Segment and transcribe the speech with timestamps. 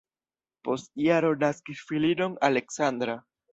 [0.67, 3.23] Post jaro naskis filinon Aleksandra.